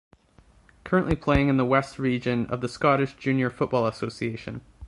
Currently 0.83 1.15
playing 1.15 1.49
in 1.49 1.57
the 1.57 1.63
West 1.63 1.99
Region 1.99 2.47
of 2.47 2.61
the 2.61 2.67
Scottish 2.67 3.13
Junior 3.17 3.51
Football 3.51 3.85
Association. 3.85 4.61